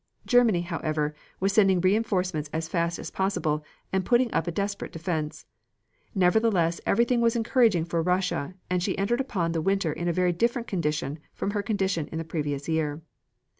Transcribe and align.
Germany, 0.25 0.61
however, 0.61 1.13
was 1.39 1.53
sending 1.53 1.79
reinforcements 1.79 2.49
as 2.51 2.67
fast 2.67 2.97
as 2.97 3.11
possible, 3.11 3.63
and 3.93 4.03
putting 4.03 4.33
up 4.33 4.47
a 4.47 4.51
desperate 4.51 4.91
defense. 4.91 5.45
Nevertheless 6.15 6.81
everything 6.87 7.21
was 7.21 7.35
encouraging 7.35 7.85
for 7.85 8.01
Russia 8.01 8.55
and 8.67 8.81
she 8.81 8.97
entered 8.97 9.21
upon 9.21 9.51
the 9.51 9.61
winter 9.61 9.93
in 9.93 10.07
a 10.07 10.11
very 10.13 10.33
different 10.33 10.67
condition 10.67 11.19
from 11.35 11.51
her 11.51 11.61
condition 11.61 12.07
in 12.07 12.17
the 12.17 12.23
previous 12.23 12.67
year. 12.67 13.03